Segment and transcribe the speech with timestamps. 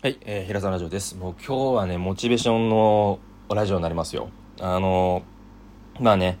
[0.00, 1.16] はい、えー、平沢ラジオです。
[1.16, 3.18] もう今日はね、モチベーションの
[3.52, 4.30] ラジオになりますよ。
[4.60, 5.24] あの
[5.98, 6.38] まあね、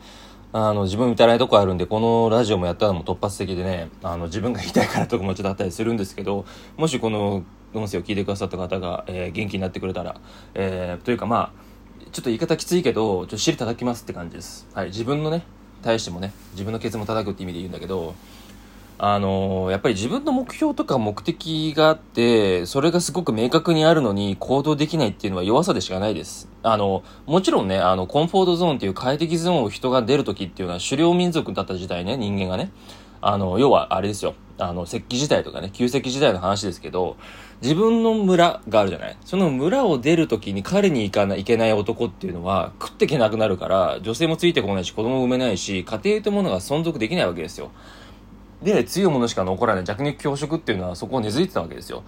[0.52, 7.42] あの、自分みたいとこあるんで、このラジオもやったのも突発的でね、あの、自分が言いたいからとかもちょっとあったりするんですけど、もしこの
[7.74, 10.20] 音声を聞いてくださった方が、えー、元気になってくれたら、
[10.54, 14.68] えー、というかまあ、ちょっと言い方きついけど、ちょっと尻叩きますって感じです。
[14.72, 15.42] はい、自分のね、
[15.82, 18.14] 対してもね、自分のケツも叩くって意味で言うんだけど、
[19.00, 26.48] あのやっぱり自分の目標とか目的があって、それがすごく明確にあるのに行動できないっていうのは弱さでしかないです。
[26.64, 32.72] あの、もちろんね、あの、コンフォートゾーンっていう快適ゾーンを人が出るときっていうのは狩猟民族だった時代ね、人間がね。
[33.20, 34.34] あの、要はあれですよ。
[34.58, 37.16] あの、石器時代とかね、旧石器時代の話ですけど、
[37.62, 47.70] 自分の村があるじゃないその村を出るときに狩りに行かない、いけない男っていうのは食っていけなくなるから、女性もついてこないし、子供も産めないし、家庭というものが存続できないわけですよ。
[48.62, 49.84] で強いものしか残らない。
[49.84, 52.02] 弱肉強食っていうのはそこを根付いてたわけですよ。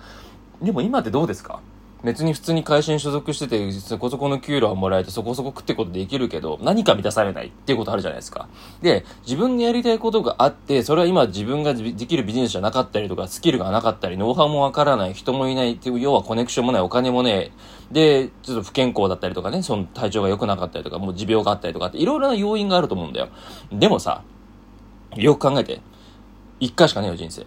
[0.61, 1.61] でも今ってどうですか？
[2.03, 8.49] 別に普通に会社に所属しててそこそこの給料はもらえてそこそこ食ってことできるけど何か満たされないっていうことあるじゃないですか。
[8.81, 17.53] で自分のやりたいことがあってそれは今自分ができるビジネスじゃなかったりとかスキルがなかったりノウハウもわからない人もいないっていう要はコネクションもないお金もね
[17.93, 23.29] でちょっと不健康だったりとかねその体調が良くなかったりとかもう持病があったりとかっていろいろな要因があると思うんだよ。
[23.71, 24.23] でもさ
[25.17, 25.83] よく考えて。
[26.61, 27.47] 一回しかねえよ、人生。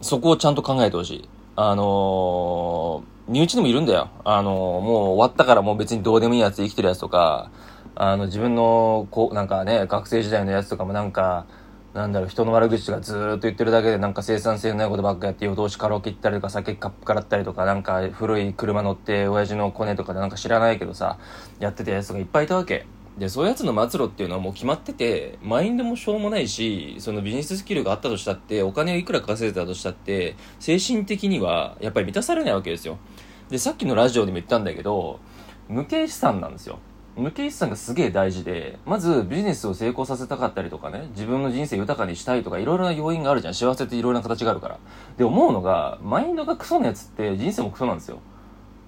[0.00, 1.28] そこをちゃんと考えてほしい。
[1.56, 4.10] あのー、身内でもいるんだよ。
[4.24, 7.50] あのー、もう終わったからもう別にどうでもいいやつ生きてるやつとか、
[7.96, 11.46] あの、自分の、こう、なんかね、学生時代のやつとかもなんか、
[11.94, 21.18] なんだろう、人の悪口とかずっと言ってるだけでなんか生産性のないことばっかやって夜通しカラオケ行ったりとか酒カップからったりとかなんか古い車乗って親父のコネとかでなんか知らないけどさ、
[21.58, 22.84] やってたやつとかいっぱいいたわけ。
[23.18, 32.98] で、そういうやつの末路っていうのはもう決まってて、マインドもしょうもないし、そのビジネススキルがあったとしたって、お金をいくら稼いでたとしたって、精神的にはやっぱり満たされないわけですよ。
[33.48, 35.18] で、さっきのラジオでも言ったんだけど、
[35.68, 36.78] 無形資産なんですよ。
[37.16, 43.54] 無形資産がすげえ大事で、まずビジネスを成功させたかったりとかね、自分の人生豊かにしたいとか、いろいろな要因があるじゃん。
[43.54, 44.78] 幸せっていろいろな形があるから。
[45.16, 48.18] で、思うのが、マインドがクソなやつって人生もクソなんですよ。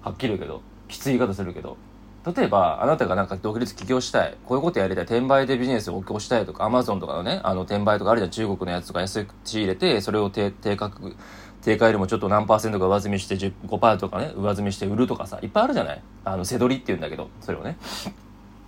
[0.03, 0.61] はっきり言うけど。
[0.87, 1.77] きつい言い方するけど。
[2.25, 4.35] 例えば、あなたがなんか独立起業したい。
[4.45, 5.03] こういうことやりたい。
[5.05, 8.31] 転売でビジネスを起こしたいとか、アマゾンとかのね、あの、転売とかあるじゃん。
[8.31, 11.15] 中国のやつとか安く仕入れて、それを低、低価格、
[11.61, 16.01] 定価よりもちょっと何パーセントか上積みして10 5%とかね、上積みして売るとかさ、いっぱいあるじゃない？
[16.25, 17.77] あの、せどりって言うんだけど、それをね。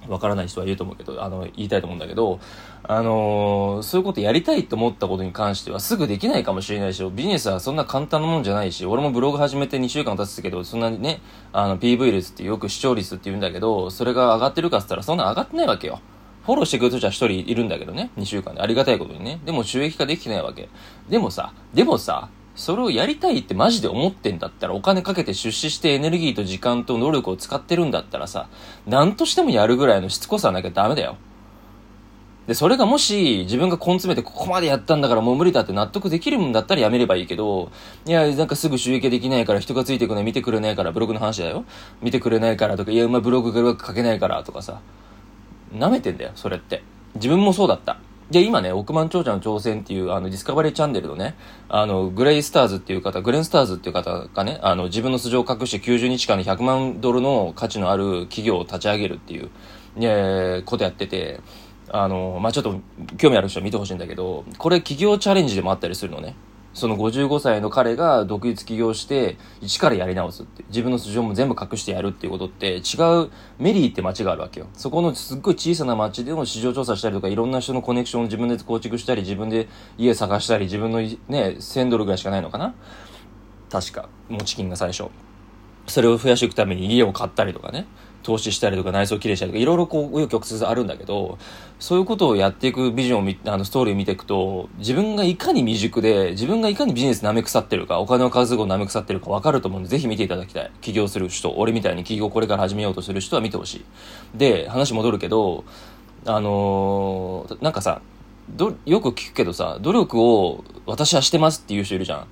[0.07, 2.39] わからない人は言うと思うけど、あの、言いたいと思うんだけど、
[2.84, 11.22] あのーそういうことやりたいと思ったことに関してはすぐできないかもしれないし、ビジネスはそんな簡単なもんじゃないし、俺もブログ始めて2週間経つけど、そんなにね、
[11.53, 16.00] あの、PV 率ってよく視聴率って言うんだけど、それが上がってるかって言ったらそんな上がってないわけよ。
[16.45, 18.61] フォローしてくれる人は1人いるんだけどね、2週間で。
[18.61, 19.40] ありがたいことにね。
[19.45, 20.69] でも収益化できてないわけ。
[21.09, 28.47] でもさ、でもさ、それをやりたいってマジで思ってんだったら、お金かけて出資してエネルギーと時間と能力を使ってるんだったらさ、
[28.85, 31.17] 何としてもやるぐらいのしつこさなきゃダメだよ。
[32.47, 37.72] で、それがもし自分が根詰めてここまでやったんだからもう無理だって納得できるんだったらやめればいいけど、
[38.06, 41.63] いや、なんかすぐ収益できないから人がついてくない、見てくれないから、ブログの話だよ。
[42.01, 44.81] 見てくれないからとか、いや、まブログが書けないからとかさ、
[45.73, 46.84] 舐めてんだよ、それって。
[47.16, 48.00] 自分もそうだった。
[48.31, 51.36] で、今ね、億万長者の挑戦っていう、あの、ディスカバリーチャンネルのね、
[51.68, 59.50] あの、グレイスターズっていう方、グレンスターズっていう方がね、あの、自分の素性を隠して90日間で100万ドルの価値のある企業を立ち上げるっていう、
[59.97, 61.41] ね、ことやってて、
[61.90, 62.80] あの、まあ、ちょっと、
[63.18, 66.36] 興味ある人は見てほしいんだけど、これ企業チャレンジでもあったりするのね。
[66.74, 70.64] その55歳の彼が独立起業して、一からやり直すって。
[70.70, 72.80] 自分の素性も全部隠してやるっていうことって、違
[73.24, 74.68] うメリーって街があるわけよ。
[74.74, 79.68] そこのすっごい小さな街での市場調査したりとか、いろんな人のコネクションを自分で構築したり、自分で
[79.98, 82.74] 家探したり、自分のね、1000ドルぐらいしかないのかな
[83.70, 85.09] 確か、持ち金が最初。
[85.88, 87.86] それを増やしていくために家を買ったりとかね、
[88.24, 91.38] 投資したりとか内装きれいしたりとか、いろいろこう、紆余曲折あるんだけど、
[91.80, 100.72] そういうことをやっていくビジョンを見、あの、ストーリーを見ていくと、自分がいかに未熟で、自分がいかにビジネス舐め腐ってるか、お金を稼ぐを舐め腐ってるか分かると思うんで、ぜひ見ていただきたい。
[100.82, 103.85] 起業する人、俺みたいに起業これから始めようとする人は見てほしい。
[104.38, 105.64] で、話戻るけど、
[106.26, 108.02] あのーなんかさ、
[108.50, 112.28] ど、よく聞くけどさ、努力を私はしてますっていう人いるじゃん。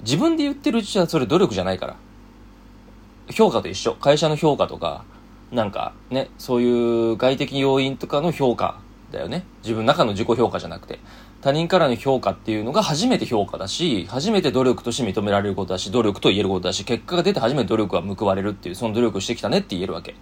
[0.00, 1.96] 自分で言ってるうちはそれ努力じゃないから。
[3.30, 3.94] 評価と一緒。
[3.94, 5.04] 会社の評価とか、
[5.52, 8.80] なんかね、そういう外的要因とかの評価
[9.12, 9.44] だよね。
[9.62, 10.98] 自分の中の自己評価じゃなくて。
[11.44, 20.14] 他人からの評価っていうのが初めて評価だし、初めて努力として認められることだし、努力と言えることだし、結果が出て初めて努力は報われるっていう、その努力してきたねって言えるわけ。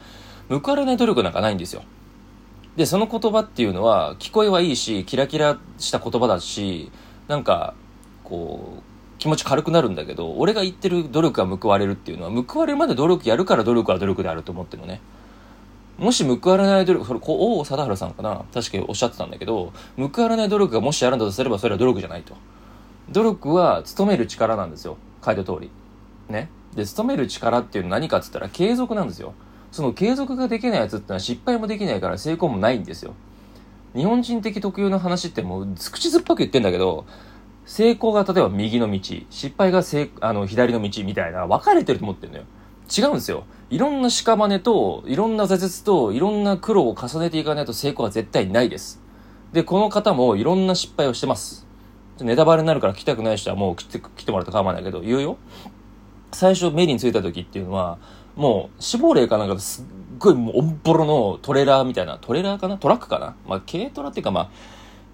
[0.49, 1.84] 報われない努力なんかないんですよ。
[2.75, 6.90] で、その言葉っていうのは、聞こえはいいし、キラキラした言葉だし、
[7.28, 7.75] なんか、
[8.25, 8.92] こう、
[9.23, 15.01] 気持ち軽くなるんだけど、俺が言ってる努力が報われるっていうのは、報われるまで努力やるから努力は努力であると思ってるのね。
[15.97, 18.45] もし報われない努力、それ、こう、王貞治さんかな？
[18.53, 22.35] 確かにおっしゃってたんだけど、報われない努力がもしあるんだとすれば、それは努力じゃないと。
[23.13, 24.97] 努力は努める力なんですよ。
[25.25, 25.71] 書いた通り。
[26.29, 26.51] ね。
[26.75, 29.35] で、努める力っていうのは何かって言ったら継続なんですよ。
[29.71, 33.15] その継続ができないやつってのは失敗もできないから成功もないんですよ。
[33.95, 37.05] 日本人的特有の話ってもう口酸っぱく言ってんだけど、
[37.64, 39.00] 成功が例えば右の道、
[39.31, 42.44] 失敗がせあの左の道みたいな分かれてると思ってるのよ。
[42.94, 43.44] 違うんですよ。
[43.70, 49.00] いろんな屍と、いろんな挫折と、いろんな苦労を重ねていかないと成功は絶対ないです。
[49.53, 51.67] で、この方もいろんな失敗をしてます。
[52.20, 55.38] ネタバレになるから来たくない人はもう来て来てもらって構わないけど、言うよ。
[56.32, 57.99] 最初メリに着いた時っていうのは、
[58.37, 59.85] もう死亡例かなんかすっ
[60.19, 62.76] ごいもうオンボロのトレーラーみたいな、トレーラーかな？
[62.76, 63.37] トラックかな？
[63.47, 64.50] まあ軽トラっていうかまあ、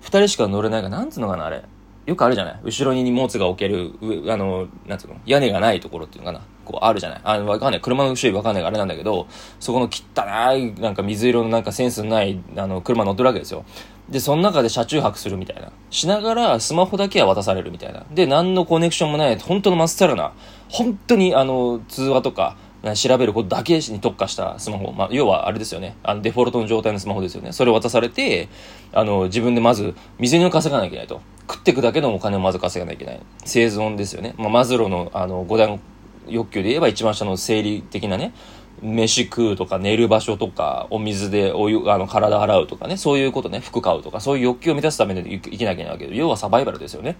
[0.00, 1.65] 二人しか乗れないか、なんつうのかなあれ。
[2.09, 2.61] よくあるじゃない？
[2.65, 3.93] 後ろに荷物が置ける、
[4.33, 5.17] あの、なんつうの？
[5.27, 6.47] 屋根がないところっていうのかな？
[6.65, 7.21] こうあるじゃない？
[7.23, 7.81] あの、わかんない。
[7.83, 9.27] 車の後ろにわかんないからあれなんだけど、
[9.61, 13.67] そこの汚い、なんか水色のなんかセンスのない、あの、車乗ってるわけですよ。
[14.09, 15.71] で、その中で車中泊するみたいな。
[15.91, 18.07] しながら、スマホだけは渡されるみたいな。
[18.11, 20.33] で、何のコネクションもない、本当のまっさらな、
[20.71, 22.57] 本当に、あの、通話とか、
[22.95, 24.93] 調べることだけに特化したスマホ。
[24.93, 25.97] まあ、要はあれですよね。
[26.03, 27.53] あの、デフォルトの状態のスマホですよね。
[27.53, 28.49] それを渡されて、
[28.93, 31.21] あの、自分でまず、水に稼がなきゃいけないと。
[31.51, 33.21] 食っていくだけのお金をまず稼がなきゃいけない。
[33.45, 34.35] 生存ですよね。
[34.39, 35.81] まあ、マズローの、あの、五段
[36.29, 38.33] 欲求で言えば一番下の生理的なね、
[38.81, 47.17] 飯食うとか寝る場所とか、お水でお湯、あの、体洗うとかね、そういうことね、服買うとか、そういう欲求を満たすために生きなきゃいけないわけで、要はサバイバルですよね。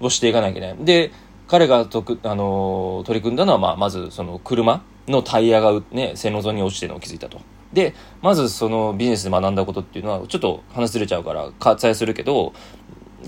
[0.00, 0.76] をしていかなきゃいけない。
[0.84, 1.10] で、
[1.48, 7.40] 彼がとく、あの取り組んだのは、まあ、まず、その、車のタイヤがね、線路沿いに落ちてるのを気づいたと。
[7.72, 12.52] で、まずそのビジネスで学んだことっていうのは、ちょっと話ずれちゃうから、割愛するけど、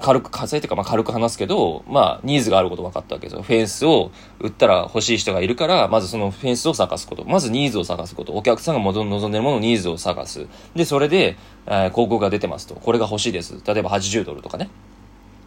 [0.00, 3.42] 軽く、火災というか、まあ、軽く話すけど、まあ、ニーズがあること分かったわけですよ。
[3.42, 7.24] フェンスを売ったら欲しい人がいるから、まずそのフェンスを探すこと。
[7.24, 8.32] まずニーズを探すこと。
[8.32, 10.46] お客さんが望んでるもの、ニーズを探す。
[10.74, 11.36] で、それで、
[11.66, 12.74] えー、広告が出てますと。
[12.74, 13.60] これが欲しいです。
[13.66, 14.70] 例えば80ドルとかね。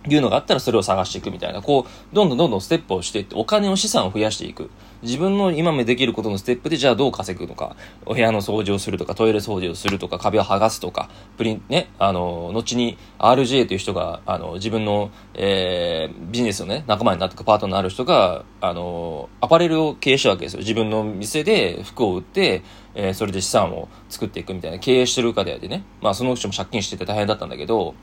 [0.07, 4.69] いうのがあったらそれを探していくみたいな、こう、どんどんどんどんステップをしていって、お金を資産を増やしていく。
[5.01, 7.75] 自分の今目でできることのステップで、じゃあどう稼ぐのか、
[8.05, 20.59] お部屋の掃除をするとか、トイレ掃除をするとか、壁を剥がすとか、プリン、ね、あの、後に RJ という人が、あの、自分の、えー、ビジネスのね、仲間になってくパートナーのある人が、あの、アパレルを経営したわけですよ。
[20.59, 22.63] 自分の店で服を売って、
[22.95, 27.93] えー、それで資産を作っていくみたいな、経営してるかでね、まあその人も借金してて大変だったんだけど、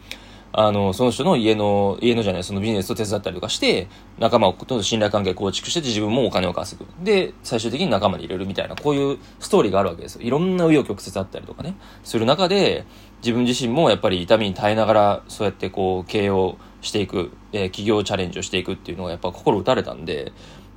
[0.55, 3.89] あの、その人の家の、家のじゃない、そのビジネスを手伝ったりとかして、
[4.19, 7.05] 仲間をと信頼関係構築して自分もお金を稼ぐ。
[7.05, 10.23] で、最終的に仲間に入れるみたいな、こういうストーリーがあるわけですよ。
[10.23, 12.85] いろんな紆余曲折あったりとかね、する中で、
[13.23, 20.33] 自分自身もやっぱり痛みに耐えながら、そうやってこう、経営をしていく、えー、企業チャレンジをしていくっていうのがやっぱ心打たれたんで、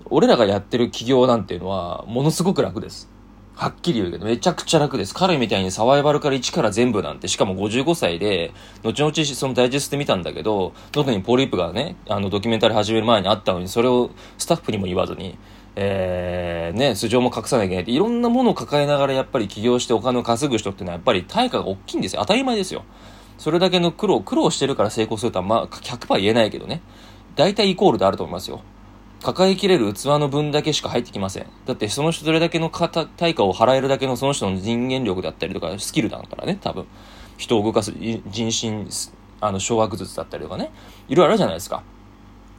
[0.06, 3.15] 俺らがやってる企業なんていうのは、ものすごく楽です。
[3.56, 5.14] はっきり言うけど、めちゃくちゃ楽です。
[5.14, 8.52] 彼みたいにサバイバルから1から全部なんて、しかも55歳で、
[8.84, 15.38] 後々そのダイジェストで見たんだけど、特にポリープがね、あの、ドキュメンタリー始める前にあったのに、それをスタッフにも言わずに、
[15.78, 22.22] えー、ね、素性も隠さなきゃいけないって、いろんなものを抱えながらやっぱり起業してお金を稼ぐ人っていうのはやっぱり対価が大きいんですよ。
[22.22, 22.84] 当たり前ですよ。
[23.38, 26.82] それだけの苦労、苦労してるから成功するとはまあ100%言えないけどね。
[27.36, 28.62] 大体イコールであると思いますよ。
[29.26, 31.48] 抱えきれる器の分だけしか入ってきません。
[31.66, 32.70] だってその人どれだけの
[33.18, 36.86] 対価を払えるだけのその人の人間力だったりとかスキルだからね、多分。
[37.38, 38.88] 人を動かす人心、
[39.42, 40.72] あの、掌握術だったりとかね。
[41.10, 41.82] いろいろあるじゃないですか。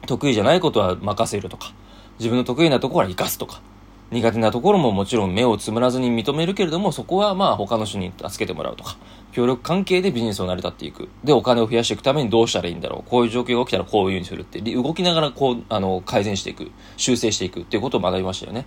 [0.07, 1.73] 得意じゃないことは任せるとか。
[2.19, 3.61] 自分の得意なところは生かすとか。
[4.09, 8.97] 苦手なところももちろん目をつむらずに認めるけれども、そこはまあ他の人に助けてもらうとか。
[9.33, 11.09] 協力関係でビジネスを成り立っていく。
[11.23, 13.09] で、お金を増やしていくためにどうしたらいいんだろう。
[13.09, 18.65] こういう状況が起きたらこういうふうにするって、動きながらこう、あの、改善していく、修正していくっていうことを学びましたよね。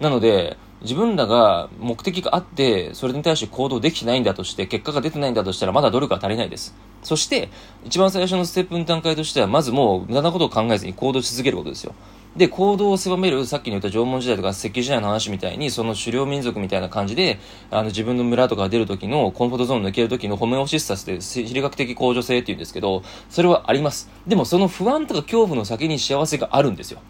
[0.00, 6.74] なので、自分らが目的があって、それに対して行動できてないんだとして、結果が出てないんだとしたら、まだ努力は足りないです。
[7.04, 7.50] そして、
[7.84, 11.94] 一番最初のステップの段階としては、まずもう無駄なことを考えずに行動し続けることですよ。
[12.36, 17.38] で、行動を狭める、さっきの言った縄文時代とか石器時代の話みたいに、その狩猟民族みたいな感じで、
[17.70, 24.10] あの、自分の村とか出る時のコンフォートゾーン抜ける時のホメオシスタスで、心理学的向上性って言うんですけど、それはあります。
[24.26, 27.00] でもその不安とか恐怖の先に幸せがあるんですよ。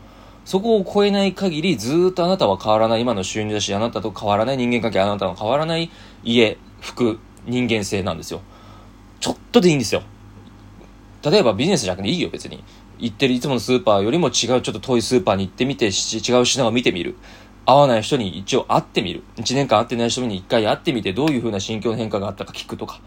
[0.45, 5.88] そこを超えない限り、ずっとあなたは変わらない、今の収入だし、あなたと変わらない人間関係、あなたの変わらない
[6.25, 8.41] 家、服、人間性なんですよ。
[9.21, 10.02] ちょっとでいいんですよ。
[11.25, 12.64] 例えばビジネスじゃなくていいよ、別に。
[13.03, 15.91] 行ってるいつものスーパーよりも違うちょっと遠いスーパーに行ってみて、違う
[16.47, 17.17] 品を見てみる。
[17.67, 19.25] 会わない人に一応会ってみる。
[19.39, 23.01] 1年間会ってない人に1回会ってみて、どういう風な心境の変化があったか聞くとか。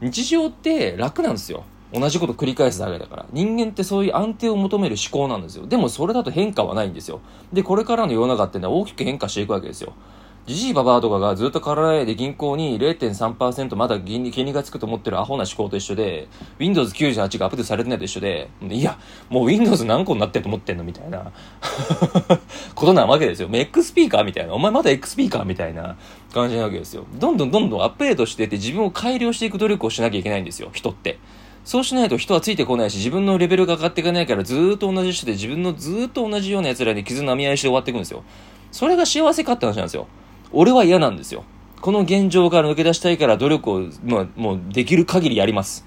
[0.00, 1.62] 日常って楽なんですよ。
[1.94, 3.26] 同じこと繰り返すだけだから。
[3.30, 5.68] 人間ってそういう安定を求める思考なんですよ。
[5.68, 7.20] でもそれだと変化はないんですよ。
[7.52, 9.92] で、これからの世の中ってのは大きく変化していくわけですよ。
[10.46, 16.28] じじいばばあとかがずっと体で銀行に0.3%まだ金利がつくと思ってるアホな思考と一緒で、
[16.60, 18.96] Windows 98がアップデートされてないと一緒で、いや、
[19.28, 21.32] もう Windows 何個になってると思ってんのみたいな
[22.76, 23.48] ことなわけですよ。
[23.48, 24.54] XP かみたいな。
[24.54, 25.96] お前まだ XP かみたいな
[26.32, 27.04] 感じなわけですよ。
[27.18, 30.70] どんどんどんどんアップデートしてて自分を改良していく努力をしなきゃいけないんですよ。
[30.72, 31.18] 人って。
[31.64, 38.22] そうしないと人はついてこないし、自分のレベルが上がっていかないからずーっと同じ人で自分のずーっと同じような奴らに傷舐み合いして終わっていくんですよ。
[38.70, 40.06] それが幸せかって話なんですよ。
[40.52, 41.44] 俺は嫌なんですよ。
[41.80, 45.86] この現状から抜け出したいから努力を、まあ、もうできる限りやります。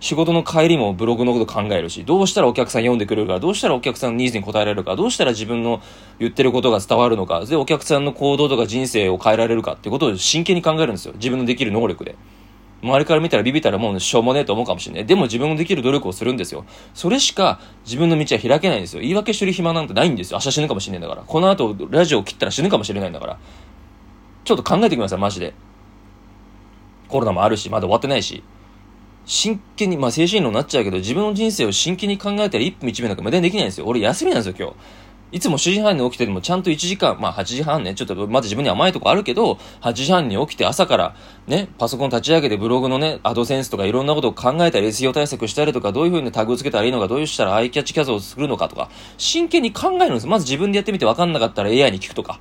[0.00, 5.80] 仕事の帰りもブログのこと考えるし、どうしたらお客さん読んでくれるか、どうしたらお客さんのニーズに応えられるか、どうしたら自分の
[6.18, 11.14] 言ってることが伝わるのか、で、お客さんの行動とか人生を変えられるかってことを真剣に考えるんですよ。
[11.14, 12.16] 自分のできる能力で。
[12.82, 15.06] 周りから見たらビビったらもうしょうもねえと思うかもしれない。
[15.06, 16.66] でも自分のできる努力をするんですよ。
[16.92, 19.00] それしか自分の道は開けないんですよ。
[19.00, 20.36] 言い訳してる暇なんてないんですよ。
[20.36, 21.22] 明日死ぬかもしれないんだから。
[21.26, 23.38] この後ラジオを切ったら死ぬかもしれないんだから。
[24.44, 25.54] ちょっと考えてください、マジで。
[27.08, 28.42] コロナもあるし、まだ終わってないし。
[29.26, 33.86] 真剣に、まあ精神論になっちゃうけど、自分の人生を真剣に考えたら一分一秒なんか無駄にできないんですよ。
[33.86, 34.76] 俺休みなんですよ、今日。
[35.32, 41.16] いつも7時半に起きてでもちゃんと1時間、まあ8時半ね、ちょっとまだ自分に甘いとこあるけど、8時半に起きて朝から
[41.48, 50.28] ね、パソコン立ち上げてブログのね、アドセンスとかいろんなことを考えたり SEO 対策したりとか、どういう風にタグをつけたらいいのか、どういうしたらアイキャッチキャズをするのかとか、真剣に考えるんです。
[50.28, 52.38] まず自分でやってみて分かんなかったら AI に聞くとか、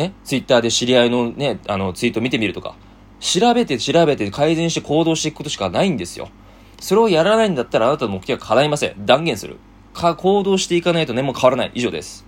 [0.00, 2.74] ね、ツイッターで知り合いのね、あの、ツイート見てみるとか、
[3.20, 6.30] 調べて調べて改善して行動していくことしかないんですよ。
[6.80, 9.04] それをやらないんだったらあなたの目的は叶いません。
[9.04, 9.58] 断言する。
[9.92, 11.72] か、行動していかないとねもう変わらない。
[11.74, 12.26] 以上です。